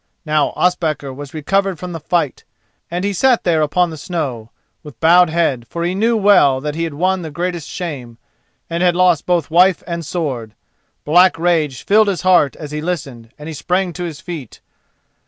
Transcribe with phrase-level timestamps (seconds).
[0.25, 2.43] Now Ospakar was recovered from the fight,
[2.89, 4.49] and he sat there upon the snow,
[4.81, 8.17] with bowed head, for he knew well that he had won the greatest shame,
[8.67, 10.55] and had lost both wife and sword.
[11.05, 14.59] Black rage filled his heart as he listened, and he sprang to his feet.